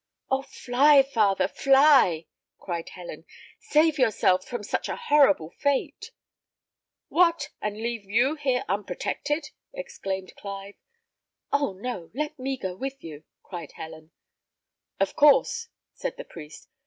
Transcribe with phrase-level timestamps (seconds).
[0.31, 2.25] "Oh fly, father, fly!"
[2.57, 3.23] cried Helen.
[3.59, 6.09] "Save yourself from such a horrible fate!"
[7.09, 7.49] "What!
[7.61, 10.73] and leave you here unprotected!" exclaimed Clive.
[11.53, 12.09] "Oh no!
[12.15, 14.09] let me go with you!" cried Helen,
[14.99, 16.67] "Of course," said the priest.